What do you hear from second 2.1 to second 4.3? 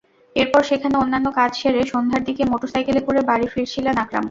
দিকে মোটরসাইকেলে করে বাড়ি ফিরছিলেন আকরাম।